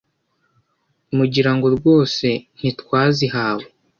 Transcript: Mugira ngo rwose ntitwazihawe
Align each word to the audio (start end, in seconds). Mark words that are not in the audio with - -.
Mugira 1.15 1.51
ngo 1.55 1.67
rwose 1.75 2.27
ntitwazihawe 2.57 3.65